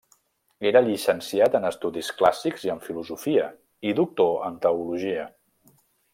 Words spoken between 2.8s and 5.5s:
Filosofia, i doctor en Teologia.